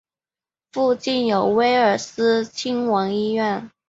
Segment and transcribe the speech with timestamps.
[0.71, 3.69] 附近有威尔斯亲王医院。